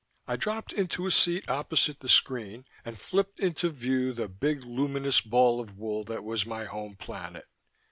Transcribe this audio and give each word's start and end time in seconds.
I 0.25 0.35
dropped 0.35 0.73
into 0.73 1.05
a 1.05 1.11
seat 1.11 1.47
opposite 1.47 1.99
the 1.99 2.09
screen 2.09 2.65
and 2.83 2.97
flipped 2.97 3.39
into 3.39 3.69
view 3.69 4.13
the 4.13 4.27
big 4.27 4.63
luminous 4.65 5.21
ball 5.21 5.59
of 5.59 5.77
wool 5.77 6.03
that 6.05 6.23
was 6.23 6.43
my 6.43 6.65
home 6.65 6.95
planet. 6.95 7.45